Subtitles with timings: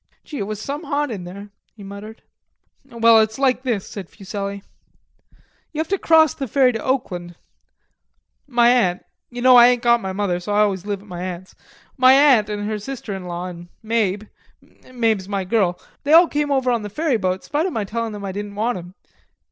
[0.23, 2.23] "Gee, it was some hot in there," he muttered.
[2.89, 4.63] "Well, it's like this," said Fuselli.
[5.73, 7.35] "You have to cross the ferry to Oakland.
[8.47, 9.05] My aunt...
[9.29, 11.53] ye know I ain't got any mother, so I always live at my aunt's....
[11.97, 14.23] My aunt an' her sister in law an' Mabe...
[14.91, 15.79] Mabe's my girl...
[16.03, 18.55] they all came over on the ferry boat, 'spite of my tellin' 'em I didn't
[18.55, 18.95] want 'em.